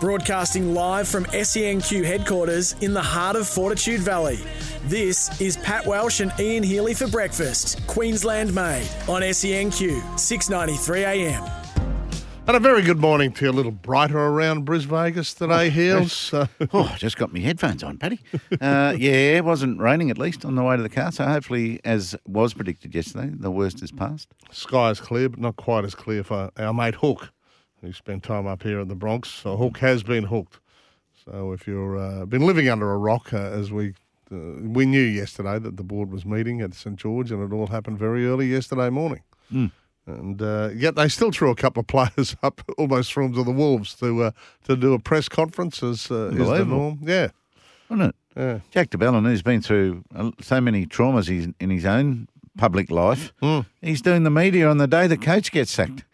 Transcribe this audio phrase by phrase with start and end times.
[0.00, 4.38] Broadcasting live from SENQ headquarters in the heart of Fortitude Valley.
[4.84, 11.42] This is Pat Welsh and Ian Healy for breakfast, Queensland made, on SENQ, 693 AM.
[12.46, 13.50] And a very good morning to you.
[13.50, 16.32] A little brighter around Bris Vegas today, Heals.
[16.32, 18.20] Uh, Oh, I just got my headphones on, Paddy.
[18.60, 21.10] Uh, yeah, it wasn't raining at least on the way to the car.
[21.10, 24.28] So hopefully, as was predicted yesterday, the worst is past.
[24.52, 27.32] sky is clear, but not quite as clear for our mate Hook,
[27.86, 29.28] who spent time up here in the Bronx.
[29.28, 30.58] So Hook has been hooked.
[31.24, 33.94] So if you've uh, been living under a rock, uh, as we
[34.30, 37.68] uh, we knew yesterday that the board was meeting at St George, and it all
[37.68, 39.22] happened very early yesterday morning.
[40.08, 43.50] And uh, yet they still threw a couple of players up, almost them to the
[43.52, 44.30] wolves to uh,
[44.64, 46.98] to do a press conference as uh, is the norm.
[47.02, 47.28] Yeah,
[47.88, 48.14] Wasn't it?
[48.36, 48.58] yeah.
[48.70, 51.28] Jack de Belin, who's been through uh, so many traumas
[51.60, 53.32] in his own public life,
[53.82, 56.04] he's doing the media on the day the coach gets sacked.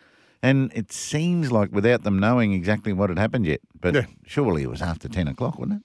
[0.43, 4.07] And it seems like without them knowing exactly what had happened yet, but Yeah.
[4.27, 5.83] surely it was after 10 o'clock, wasn't it?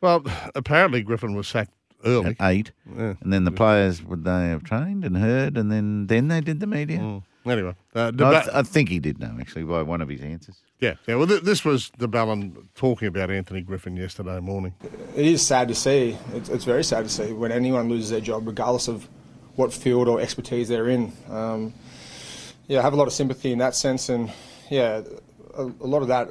[0.00, 1.72] Well, apparently Griffin was sacked
[2.04, 2.36] early.
[2.40, 2.72] At 8.
[2.96, 3.14] Yeah.
[3.20, 6.60] And then the players, would they have trained and heard, and then, then they did
[6.60, 6.98] the media?
[6.98, 7.22] Mm.
[7.46, 10.20] Anyway, uh, No, I, th- I think he did know, actually, by one of his
[10.20, 10.56] answers.
[10.80, 11.14] yeah, yeah.
[11.14, 14.74] Well, th- this was de Belin talking about Anthony Griffin yesterday morning.
[15.16, 16.18] It is sad to see.
[16.34, 19.08] It's, it's very sad to see when anyone loses their job, regardless of
[19.54, 21.12] what field or expertise they're in.
[21.30, 21.72] Um,
[22.68, 24.30] yeah, I have a lot of sympathy in that sense, and
[24.70, 25.02] yeah,
[25.54, 26.28] a, a lot of that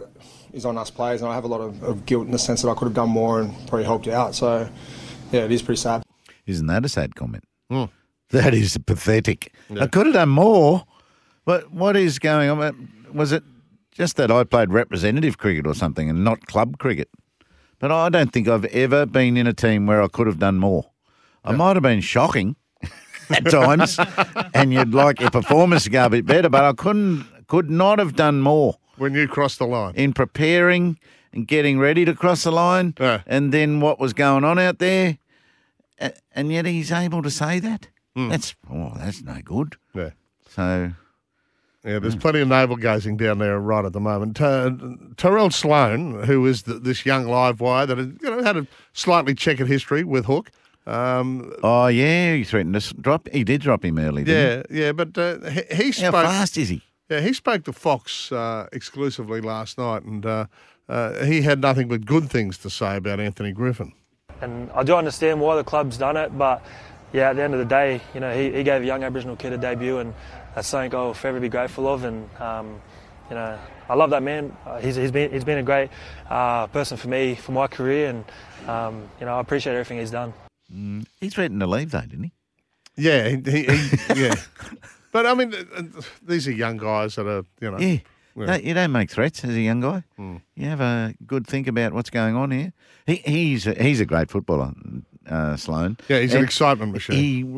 [0.54, 2.62] is on us players, and I have a lot of, of guilt in the sense
[2.62, 4.36] that I could have done more and probably helped out.
[4.36, 4.70] So,
[5.32, 6.04] yeah, it is pretty sad.
[6.46, 7.44] Isn't that a sad comment?
[7.70, 7.86] Hmm.
[8.30, 9.54] That is pathetic.
[9.80, 10.84] I could have done more.
[11.46, 12.90] But what is going on?
[13.14, 13.44] Was it
[13.92, 17.10] just that I played representative cricket or something and not club cricket?
[17.80, 20.58] But I don't think I've ever been in a team where I could have done
[20.58, 20.92] more.
[21.46, 22.58] I might have been shocking
[23.30, 24.00] at times,
[24.54, 28.00] and you'd like your performance to go a bit better, but I couldn't, could not
[28.00, 30.98] have done more When you crossed the line, in preparing
[31.34, 33.22] and getting ready to cross the line, Yeah.
[33.28, 35.18] and then what was going on out there,
[36.34, 37.88] and yet he's able to say that.
[38.16, 38.30] Hmm.
[38.30, 39.76] That's oh, that's no good.
[39.94, 40.12] yeah.
[40.50, 40.92] So
[41.84, 44.36] Yeah, there's plenty of navel gazing down there right at the moment.
[44.38, 44.76] Ter-
[45.18, 48.68] Tyrell Sloan, who is the, this young live wire that had, you know had a
[48.94, 50.50] slightly checkered history with Hook.
[50.88, 53.28] Um, oh yeah, he threatened to drop.
[53.30, 54.24] He did drop him early.
[54.24, 56.02] Didn't yeah, yeah, but uh, he, he he?
[56.04, 56.26] How spoke.
[56.26, 56.82] fast is he?
[57.10, 60.46] Yeah, he spoke to Fox uh, exclusively last night, and uh,
[60.88, 63.94] uh, he had nothing but good things to say about Anthony Griffin.
[64.42, 66.66] and I do understand why the club's done it, but
[67.14, 69.36] yeah, at the end of the day, you know, he, he gave a young Aboriginal
[69.36, 70.14] kid a debut, and
[70.56, 72.04] that's something I'll forever be grateful of.
[72.04, 72.80] And um,
[73.30, 73.60] you know,
[73.90, 74.56] I love that man.
[74.66, 75.90] Uh, he's, he's been he's been a great
[76.30, 80.12] uh, person for me for my career, and um, you know, I appreciate everything he's
[80.12, 80.34] done.
[81.20, 82.32] He threatened to leave though, didn't he?
[82.96, 84.36] Yeah, he, he, he yeah.
[85.12, 85.54] But I mean,
[86.22, 87.80] these are young guys that are you know.
[87.80, 88.00] Yeah.
[88.36, 88.46] Yeah.
[88.46, 90.04] No, you don't make threats as a young guy.
[90.18, 92.72] You have a good think about what's going on here.
[93.08, 94.74] He, he's a, he's a great footballer,
[95.28, 95.98] uh, Sloan.
[96.08, 97.16] Yeah, he's an excitement machine.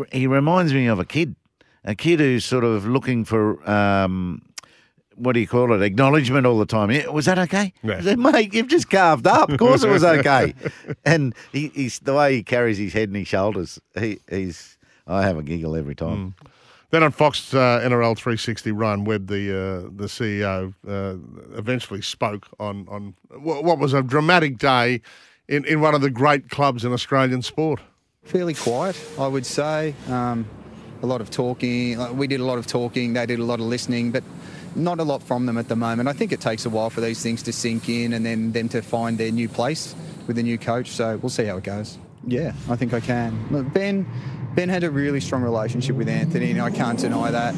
[0.10, 1.36] He he reminds me of a kid,
[1.84, 4.42] a kid who's sort of looking for um,
[5.20, 5.82] what do you call it?
[5.82, 6.92] Acknowledgement all the time.
[6.92, 7.74] Yeah, was that okay?
[7.84, 7.98] Yeah.
[7.98, 9.50] I said, mate, you've just carved up.
[9.50, 10.54] Of course it was okay.
[11.06, 13.80] and he, he's the way he carries his head and his shoulders.
[13.98, 16.36] He, he's I have a giggle every time.
[16.92, 21.18] Then on Fox uh, NRL 360, Ryan Webb, the uh, the CEO, uh,
[21.58, 25.02] eventually spoke on on what, what was a dramatic day
[25.48, 27.80] in, in one of the great clubs in Australian sport.
[28.24, 29.94] fairly quiet, I would say.
[30.08, 30.48] Um,
[31.02, 32.18] a lot of talking.
[32.18, 33.14] We did a lot of talking.
[33.14, 34.24] They did a lot of listening, but
[34.84, 36.10] not a lot from them at the moment.
[36.10, 38.70] I think it takes a while for these things to sink in and then them
[38.70, 39.96] to find their new place
[40.28, 40.90] with a new coach.
[40.92, 41.98] So we'll see how it goes.
[42.26, 43.48] Yeah, I think I can.
[43.50, 44.06] Look, Ben,
[44.56, 47.56] Ben had a really strong relationship with Anthony, and I can't deny that.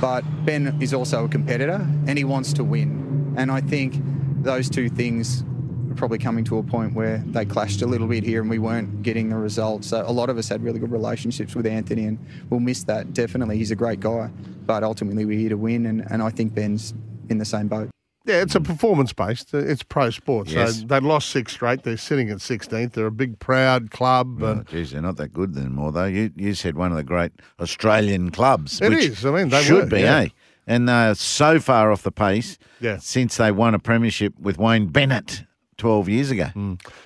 [0.00, 3.34] But Ben is also a competitor, and he wants to win.
[3.36, 3.94] And I think
[4.42, 5.44] those two things
[5.90, 8.58] are probably coming to a point where they clashed a little bit here and we
[8.58, 9.88] weren't getting the results.
[9.88, 13.12] So a lot of us had really good relationships with Anthony and we'll miss that.
[13.12, 14.30] Definitely, he's a great guy.
[14.66, 16.94] But ultimately, we're here to win, and, and I think Ben's
[17.28, 17.90] in the same boat.
[18.24, 19.52] Yeah, it's a performance based.
[19.54, 20.48] It's pro sport.
[20.48, 20.80] Yes.
[20.80, 21.82] So they lost six straight.
[21.82, 22.92] They're sitting at 16th.
[22.92, 24.42] They're a big, proud club.
[24.42, 26.04] Oh, And geez, they're not that good anymore, though.
[26.04, 28.80] You you said one of the great Australian clubs.
[28.80, 29.24] It which is.
[29.26, 30.18] I mean, they should were, be, yeah.
[30.20, 30.28] eh?
[30.66, 32.98] and they're so far off the pace Yeah.
[33.00, 35.44] since they won a premiership with Wayne Bennett
[35.80, 36.48] 12 years ago.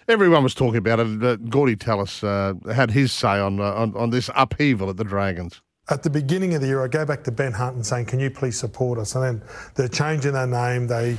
[0.09, 1.23] Everyone was talking about it.
[1.23, 5.05] Uh, Gordy Tallis uh, had his say on, uh, on on this upheaval at the
[5.05, 5.62] Dragons.
[5.91, 8.19] At the beginning of the year, I go back to Ben Hunt and saying, "Can
[8.21, 9.43] you please support us?" And then
[9.76, 10.87] they're changing their name.
[10.88, 11.17] They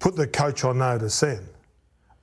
[0.00, 1.40] put the coach on notice then,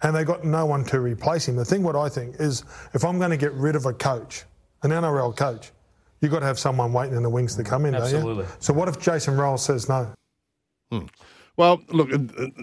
[0.02, 1.56] and they got no one to replace him.
[1.56, 2.64] The thing, what I think is,
[2.94, 4.44] if I'm going to get rid of a coach,
[4.84, 5.72] an NRL coach,
[6.20, 7.94] you've got to have someone waiting in the wings to come in.
[7.94, 8.18] don't you?
[8.18, 8.46] Absolutely.
[8.60, 10.12] So what if Jason Ryles says no?
[11.56, 12.10] Well, look,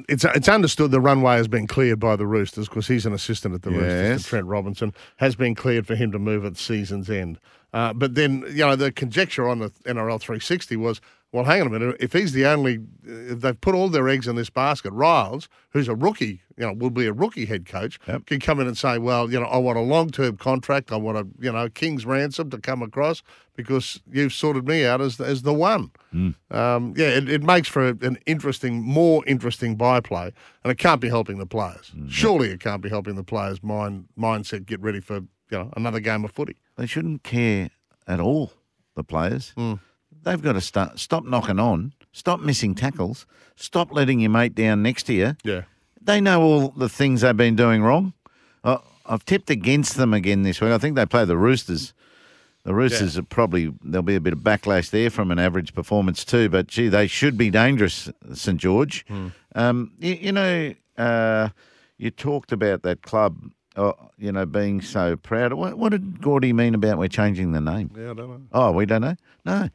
[0.09, 3.55] it's it's understood the runway has been cleared by the Roosters because he's an assistant
[3.55, 3.93] at the Roosters.
[3.93, 4.17] Yes.
[4.17, 7.39] and Trent Robinson has been cleared for him to move at season's end.
[7.73, 11.01] Uh, but then, you know, the conjecture on the NRL 360 was,
[11.33, 11.97] well, hang on a minute.
[12.01, 15.87] If he's the only, if they've put all their eggs in this basket, Ryles, who's
[15.87, 18.99] a rookie, you know, will be a rookie head coach, can come in and say,
[18.99, 20.91] well, you know, I want a long term contract.
[20.91, 23.23] I want a, you know, king's ransom to come across
[23.55, 25.93] because you've sorted me out as as the one.
[26.11, 26.31] Hmm.
[26.51, 30.33] Um, yeah, it, it makes for an interesting, more interesting byplay,
[30.65, 31.91] and it can't be helping the players.
[31.91, 35.29] Hmm, Surely it can't be helping the players' mind mindset get ready for you
[35.59, 36.57] know another game of footy.
[36.77, 37.71] They shouldn't care
[38.09, 38.53] at all,
[38.97, 39.53] the players.
[39.57, 39.75] Hmm.
[40.23, 43.27] They've got to start, stop knocking on, stop missing tackles,
[43.57, 45.37] stop letting your mate down next to you.
[45.45, 45.63] Yeah,
[46.03, 48.13] They know all the things they've been doing wrong.
[48.63, 50.73] Uh, I've tipped against them again this week.
[50.73, 51.95] I think they play the Roosters.
[52.65, 56.25] The Roosters are probably there'll be a bit of backlash there from an average performance
[56.27, 56.51] too.
[56.51, 59.07] But gee, they should be dangerous, St George.
[59.55, 61.49] Um, you, you know, uh,
[61.97, 63.39] you talked about that club,
[63.77, 65.55] uh, you know, being so proud.
[65.55, 67.91] What, what did Gordy mean about we're changing the name?
[67.97, 68.41] yeah, I don't know.
[68.53, 69.17] Oh, we don't know.
[69.47, 69.71] No,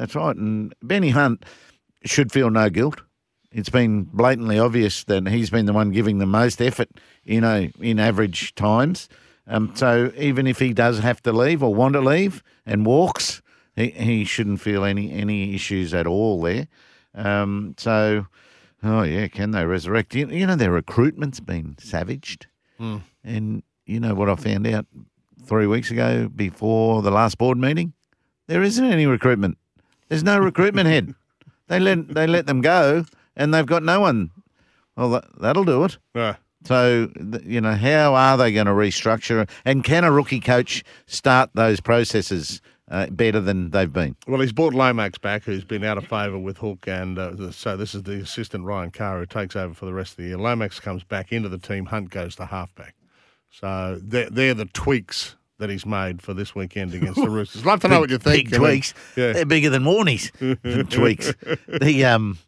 [0.00, 0.34] that's right.
[0.34, 1.44] And Benny Hunt
[2.04, 3.02] should feel no guilt.
[3.52, 6.88] It's been blatantly obvious that he's been the one giving the most effort,
[7.22, 9.08] you know, in average times.
[9.46, 13.42] Um, so even if he does have to leave or want to leave and walks,
[13.76, 16.68] he, he shouldn't feel any any issues at all there.
[17.14, 18.26] Um, so,
[18.82, 20.14] oh yeah, can they resurrect?
[20.14, 22.46] You, you know, their recruitment's been savaged,
[23.24, 24.86] and you know what I found out
[25.44, 27.92] three weeks ago before the last board meeting.
[28.46, 29.58] There isn't any recruitment.
[30.10, 31.14] There's no recruitment head.
[31.68, 34.30] They let they let them go, and they've got no one.
[34.96, 35.96] Well, that, that'll do it.
[36.14, 36.36] Yeah.
[36.64, 37.10] So
[37.44, 39.48] you know, how are they going to restructure?
[39.64, 42.60] And can a rookie coach start those processes
[42.90, 44.16] uh, better than they've been?
[44.26, 47.52] Well, he's brought Lomax back, who's been out of favour with Hook, and uh, the-
[47.52, 50.24] so this is the assistant Ryan Carr who takes over for the rest of the
[50.24, 50.36] year.
[50.38, 51.86] Lomax comes back into the team.
[51.86, 52.94] Hunt goes to halfback.
[53.52, 57.64] So they're, they're the tweaks that he's made for this weekend against the Roosters.
[57.64, 58.50] Love to know what you think.
[58.50, 58.92] Big tweaks.
[59.16, 59.32] yeah.
[59.32, 60.30] They're bigger than Warnies.
[60.90, 61.32] tweaks.
[61.80, 62.38] The um,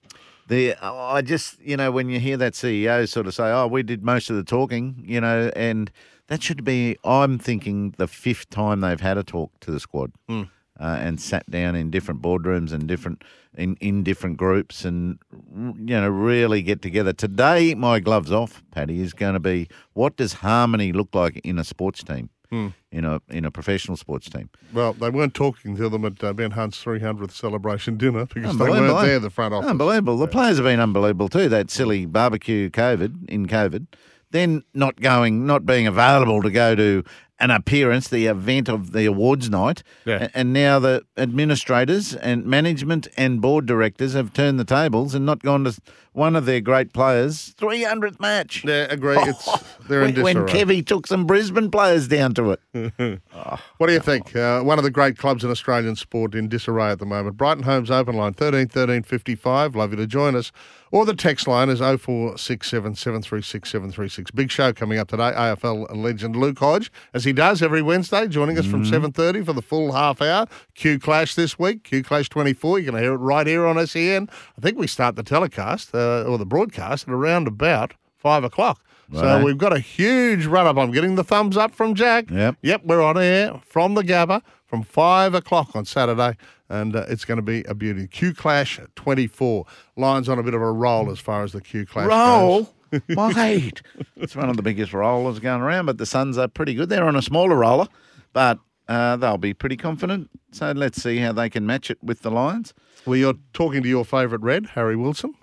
[0.49, 3.83] the I just you know when you hear that CEO sort of say, "Oh, we
[3.83, 5.91] did most of the talking," you know, and
[6.27, 6.97] that should be.
[7.05, 10.13] I'm thinking the fifth time they've had a talk to the squad.
[10.29, 10.43] Hmm.
[10.81, 13.23] Uh, and sat down in different boardrooms and different
[13.57, 15.19] in, in different groups and
[15.55, 17.13] you know really get together.
[17.13, 21.59] Today, my gloves off, Paddy, is going to be what does harmony look like in
[21.59, 22.69] a sports team, Hmm.
[22.91, 24.51] in a in a professional sports team.
[24.75, 28.69] Well, they weren't talking to them at uh, Ben Hunt's 300th celebration dinner because they
[28.69, 29.71] weren't there, the front office.
[29.71, 30.19] Unbelievable.
[30.19, 31.49] The players have been unbelievable too.
[31.49, 33.87] That silly barbecue COVID in COVID,
[34.33, 37.03] then not going, not being available to go to
[37.41, 40.29] an appearance, the event of the awards night, Yeah.
[40.35, 45.43] And now the administrators and management and board directors have turned the tables and not
[45.43, 45.73] gone to
[46.13, 48.65] one of their great players' 300th match.
[48.65, 49.17] Yeah, agree.
[49.19, 49.49] It's
[49.89, 50.47] they're in when, when.
[50.47, 53.21] Kevy took some Brisbane players down to it.
[53.79, 54.37] What do you think?
[54.37, 57.37] Uh, one of the great clubs in Australian sport in disarray at the moment.
[57.37, 59.75] Brighton Homes Open Line, 13 13 55.
[59.75, 60.53] Love you to join us.
[60.93, 64.31] Or the text line is 0467 736 736.
[64.33, 65.33] Big show coming up today.
[65.35, 69.63] AFL legend Luke Hodge, as he does every Wednesday, joining us from 7.30 for the
[69.63, 70.47] full half hour.
[70.75, 72.79] Q Clash this week, Q Clash 24.
[72.79, 74.29] You're going to hear it right here on SEN.
[74.59, 78.83] I think we start the telecast, uh, or the broadcast, at around about 5 o'clock.
[79.15, 80.79] So we've got a huge run up.
[80.79, 82.31] I'm getting the thumbs up from Jack.
[82.31, 82.57] Yep.
[82.63, 86.35] Yep, we're on air from the Gabba from five o'clock on Saturday,
[86.71, 88.07] and uh, it's going to be a beauty.
[88.07, 89.67] Q Clash 24.
[89.97, 92.71] Lions on a bit of a roll as far as the Q Clash Roll,
[93.15, 93.37] goes.
[93.37, 93.83] mate.
[94.17, 96.89] it's one of the biggest rollers going around, but the Suns are pretty good.
[96.89, 97.89] They're on a smaller roller,
[98.33, 100.31] but uh, they'll be pretty confident.
[100.53, 102.73] So let's see how they can match it with the Lions.
[103.05, 105.35] Well, you're talking to your favourite Red, Harry Wilson.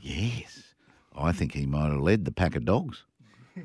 [0.00, 0.62] Yes,
[1.16, 3.04] I think he might have led the pack of dogs.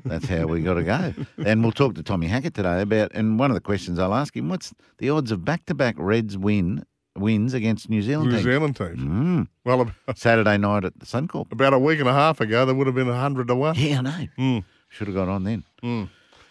[0.04, 1.14] That's how we got to go.
[1.44, 3.12] And we'll talk to Tommy Hackett today about.
[3.14, 6.84] And one of the questions I'll ask him: What's the odds of back-to-back Reds win
[7.16, 8.44] wins against New Zealand New teams?
[8.44, 8.98] Zealand teams.
[9.00, 9.46] Mm.
[9.64, 11.52] Well, ab- Saturday night at the Suncorp.
[11.52, 13.74] about a week and a half ago, there would have been 100 to 1.
[13.76, 14.26] Yeah, I know.
[14.36, 14.64] Mm.
[14.88, 15.62] Should have got on then.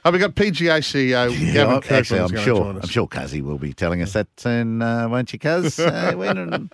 [0.06, 2.00] Oh, we got PGA CEO Gavin Yeah, Kirkman.
[2.00, 2.58] actually, I'm sure.
[2.58, 2.84] join us.
[2.84, 5.80] I'm sure Cuzzy will be telling us that soon, uh, won't you, Cuz?
[5.94, 6.70] Uh, when,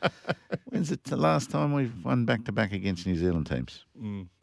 [0.69, 3.85] when's it the last time we've won back to back against New Zealand teams?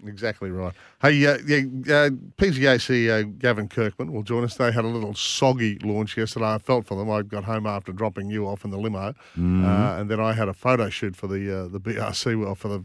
[0.06, 0.72] Exactly right.
[1.02, 4.54] Hey, uh, yeah, uh, PGA CEO Gavin Kirkman will join us.
[4.56, 6.46] They had a little soggy launch yesterday.
[6.54, 7.10] I felt for them.
[7.10, 9.64] I got home after dropping you off in the limo, Mm-hmm.
[9.64, 12.68] uh, and then I had a photo shoot for the uh, the BRC well for
[12.68, 12.84] the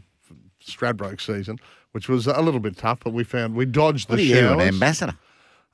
[0.64, 1.58] Stradbroke season,
[1.92, 3.00] which was a little bit tough.
[3.04, 5.14] But we found we dodged the What are you, an ambassador?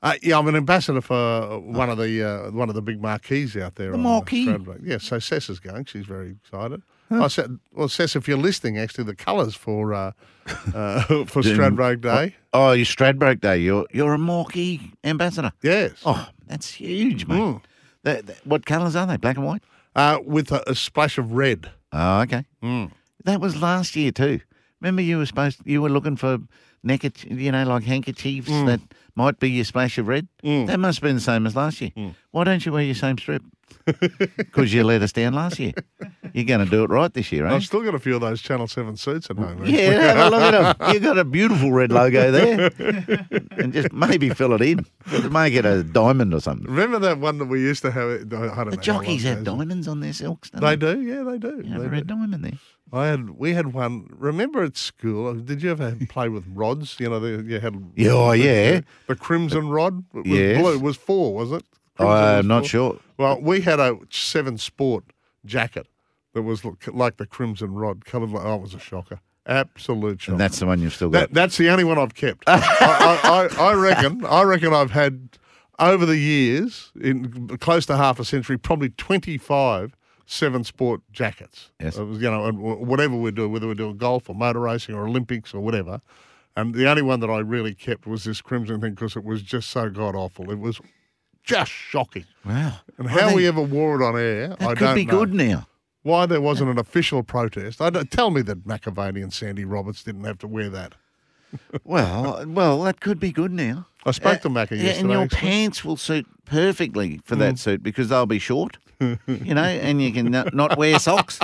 [0.01, 3.57] Uh, yeah, I'm an ambassador for one of the uh, one of the big marquees
[3.57, 3.89] out there.
[3.91, 4.45] The on, marquee?
[4.47, 4.79] Stradbroke.
[4.83, 5.85] Yeah, so Sess is going.
[5.85, 6.81] She's very excited.
[7.11, 10.11] I said, well, Sess, if you're listening, actually, the colours for uh,
[10.75, 12.35] uh, for Stradbroke Day.
[12.53, 13.57] Oh, you Stradbroke Day.
[13.57, 15.51] You're you're a Morkie ambassador.
[15.61, 15.93] Yes.
[16.05, 17.39] Oh, that's huge, mate.
[17.39, 17.61] Mm.
[18.03, 19.17] That- that- what colours are they?
[19.17, 19.63] Black and white?
[19.95, 21.69] Uh, with a, a splash of red.
[21.91, 22.45] Oh, okay.
[22.63, 22.91] Mm.
[23.25, 24.39] That was last year too.
[24.79, 26.37] Remember, you were supposed you were looking for
[26.83, 28.65] neck, you know, like handkerchiefs Mm.
[28.67, 28.81] that
[29.15, 30.27] might be your splash of red.
[30.43, 31.91] That must have been the same as last year.
[31.97, 32.15] Mm.
[32.31, 33.43] Why don't you wear your same strip?
[34.37, 35.73] Because you let us down last year.
[36.33, 37.53] You're going to do it right this year, eh?
[37.53, 39.63] I've still got a few of those Channel 7 suits at home.
[39.63, 39.69] eh?
[39.69, 40.89] Yeah, have a look at them.
[40.93, 42.71] You've got a beautiful red logo there,
[43.57, 44.85] and just maybe fill it in.
[45.31, 46.67] Make it a diamond or something.
[46.67, 48.09] Remember that one that we used to have?
[48.09, 48.41] I don't.
[48.41, 50.49] The how jockeys have diamonds on their silks.
[50.49, 50.93] Don't They they?
[50.95, 51.61] do, yeah, they do.
[51.63, 52.13] You have a red do.
[52.15, 52.59] diamond there.
[52.91, 54.07] I had, we had one.
[54.17, 55.33] Remember at school?
[55.35, 56.99] Did you ever play with rods?
[56.99, 57.91] You know, the, you had.
[57.95, 58.81] Yeah, oh, yeah.
[59.07, 60.03] The crimson uh, rod.
[60.13, 60.61] It was Yes.
[60.61, 60.73] blue.
[60.75, 61.63] It was four, was it?
[61.97, 62.67] Crimson I'm not four?
[62.69, 62.99] sure.
[63.17, 65.03] Well, we had a seven sport
[65.45, 65.87] jacket
[66.33, 68.45] that was look- like the crimson rod, coloured like.
[68.45, 69.19] Oh, it was a shocker.
[69.45, 70.33] Absolute shocker.
[70.33, 71.19] And that's the one you've still got.
[71.19, 72.43] That, that's the only one I've kept.
[72.47, 74.23] I, I, I, I reckon.
[74.25, 75.29] I reckon I've had
[75.79, 79.95] over the years, in close to half a century, probably twenty-five
[80.31, 81.71] seven sport jackets.
[81.79, 81.97] Yes.
[81.97, 85.07] It was, you know, whatever we're doing, whether we're doing golf or motor racing or
[85.07, 86.01] Olympics or whatever.
[86.55, 89.41] And the only one that I really kept was this crimson thing because it was
[89.41, 90.51] just so god awful.
[90.51, 90.79] It was
[91.43, 92.25] just shocking.
[92.45, 92.73] wow.
[92.97, 95.19] And Well, how they- we ever wore it on air, I could don't be know.
[95.19, 95.67] good now.
[96.03, 97.81] Why there wasn't an official protest?
[97.81, 100.95] I don't, tell me that McAvaney and Sandy Roberts didn't have to wear that.
[101.83, 103.87] Well, well, that could be good now.
[104.09, 104.99] I spoke to yeah, yesterday.
[104.99, 105.37] and your actually.
[105.39, 107.39] pants will suit perfectly for Mm.
[107.39, 109.17] that suit because they'll be short, you
[109.53, 111.39] know, and you can not, not wear socks,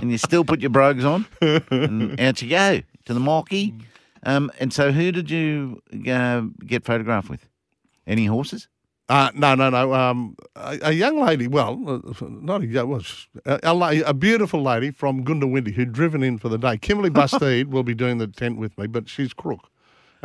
[0.00, 3.74] and you still put your brogues on, and out you go to the marquee.
[4.24, 7.46] Um, and so, who did you uh, get photographed with?
[8.06, 8.68] Any horses?
[9.08, 9.94] Uh, no, no, no.
[9.94, 13.92] Um, a, a young lady, well, uh, not a young, well, sh- a, a, la-
[14.04, 16.76] a beautiful lady from Goondiwindi who'd driven in for the day.
[16.76, 19.70] Kimberly Bustede will be doing the tent with me, but she's crook.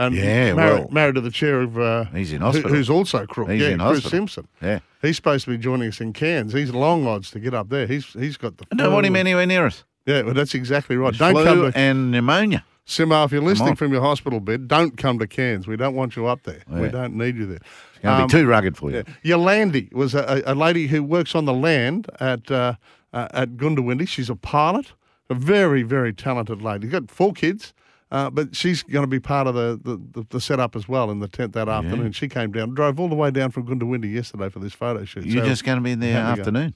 [0.05, 0.87] And Yeah, married, well.
[0.91, 1.77] married to the chair of.
[1.77, 3.49] Uh, He's in who- who's also crook.
[3.49, 4.09] He's yeah, in Chris hospital.
[4.11, 4.47] Simpson.
[4.61, 4.79] Yeah.
[5.01, 6.53] He's supposed to be joining us in Cairns.
[6.53, 7.87] He's long odds to get up there.
[7.87, 8.65] He's he's got the.
[8.71, 9.83] I don't want him anywhere near us.
[10.05, 11.13] Yeah, well, that's exactly right.
[11.17, 12.63] Don't Flu come to and pneumonia.
[12.87, 13.23] Simo.
[13.25, 15.67] If you're listening from your hospital bed, don't come to Cairns.
[15.67, 16.61] We don't want you up there.
[16.67, 17.59] We don't need you there.
[17.93, 19.03] It's going to Um, be too rugged for you.
[19.23, 19.35] yeah.
[19.35, 22.73] Yolandi was a, a lady who works on the land at uh,
[23.13, 24.07] uh, at Goondiwindi.
[24.07, 24.93] She's a pilot,
[25.29, 26.87] a very very talented lady.
[26.87, 27.73] Got four kids,
[28.11, 31.09] uh, but she's going to be part of the, the, the, the setup as well
[31.11, 32.11] in the tent that afternoon.
[32.11, 35.25] She came down, drove all the way down from Goondiwindi yesterday for this photo shoot.
[35.25, 36.73] You're So- just going to be in there had to go.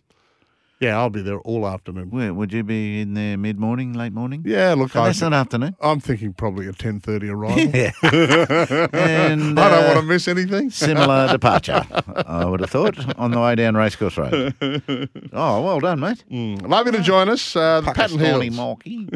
[0.79, 2.09] Yeah, I'll be there all afternoon.
[2.09, 4.43] Where would you be in there mid morning, late morning?
[4.45, 5.75] Yeah, look, Oh, I, that's not afternoon.
[5.81, 7.59] I'm thinking probably a ten thirty arrival.
[7.73, 7.73] and
[9.59, 10.69] I don't uh, want to miss anything.
[10.71, 11.85] similar departure.
[12.27, 14.53] I would have thought on the way down Racecourse Road.
[15.33, 16.23] Oh, well done, mate.
[16.29, 17.55] Love you to join us.
[17.55, 18.21] Uh, the Patent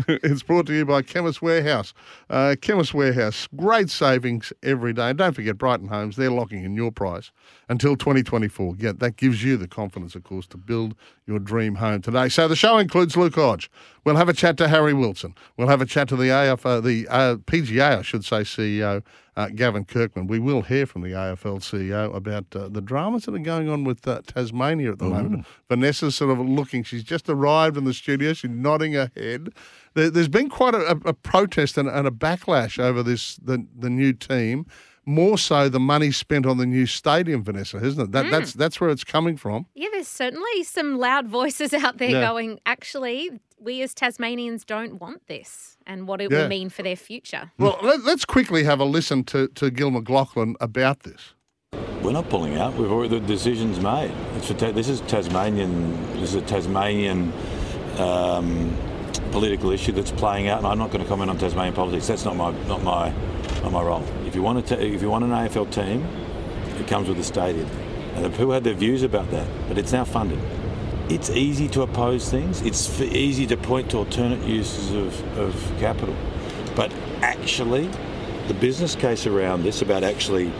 [0.07, 1.93] it's brought to you by Chemist Warehouse.
[2.29, 5.09] Uh, Chemist Warehouse, great savings every day.
[5.09, 7.31] And don't forget Brighton Homes, they're locking in your price
[7.67, 8.75] until 2024.
[8.77, 12.29] Yeah, that gives you the confidence, of course, to build your dream home today.
[12.29, 13.69] So the show includes Luke Hodge.
[14.05, 15.33] We'll have a chat to Harry Wilson.
[15.57, 19.03] We'll have a chat to the AF, uh, the uh, PGA, I should say, CEO
[19.39, 20.27] uh, Gavin Kirkman.
[20.27, 23.85] We will hear from the AFL CEO about uh, the dramas that are going on
[23.85, 25.45] with uh, Tasmania at the moment.
[25.69, 29.49] Vanessa's sort of looking, she's just arrived in the studio, she's nodding her head.
[29.93, 33.65] There, there's been quite a, a, a protest and, and a backlash over this, the,
[33.77, 34.65] the new team.
[35.09, 38.11] More so the money spent on the new stadium, Vanessa, isn't it?
[38.11, 39.65] That, That's that's where it's coming from.
[39.73, 42.21] Yeah, there's certainly some loud voices out there Yeah.
[42.29, 46.43] going, actually, we as Tasmanians don't want this and what it Yeah.
[46.43, 47.51] will mean for their future.
[47.57, 51.33] Well, let, let's quickly have a listen to, to Gill McLachlan about this.
[52.03, 52.75] We're not pulling out.
[52.75, 54.11] We've already the decision's made.
[54.35, 55.73] It's for ta- this is Tasmanian.
[56.19, 57.33] This is a Tasmanian
[57.97, 58.77] um,
[59.31, 62.05] political issue that's playing out, and I'm not going to comment on Tasmanian politics.
[62.07, 63.11] That's not my not my
[63.63, 64.05] not my role.
[64.29, 66.05] If you want to, if you want an AFL team,
[66.79, 67.67] it comes with a stadium.
[68.13, 70.37] And the people had their views about that, but it's now funded.
[71.09, 72.61] It's easy to oppose things.
[72.61, 76.15] It's easy to point to alternate uses of, of capital,
[76.75, 76.93] but
[77.23, 77.89] actually,
[78.47, 80.53] the business case around this about actually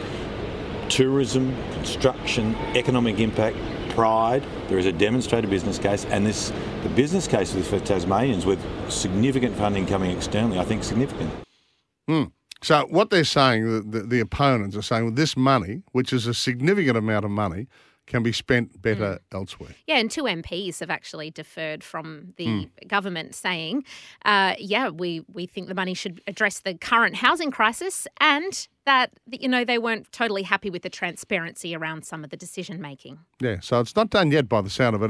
[0.89, 3.55] tourism, construction, economic impact,
[3.89, 4.43] pride.
[4.67, 8.59] There is a demonstrated business case, and this the business case for Tasmanians with
[8.91, 10.57] significant funding coming externally.
[10.57, 11.31] I think significant.
[12.07, 12.23] Hmm.
[12.61, 16.27] So what they're saying, the, the, the opponents are saying, well, this money, which is
[16.27, 17.67] a significant amount of money,
[18.05, 19.69] can be spent better elsewhere.
[19.85, 22.87] Yeah, and two MPs have actually deferred from the Mm.
[22.87, 23.83] government, saying,
[24.25, 29.11] uh, "Yeah, we we think the money should address the current housing crisis, and that
[29.31, 33.19] you know they weren't totally happy with the transparency around some of the decision making."
[33.39, 35.07] Yeah, so it's not done yet by the sound of it.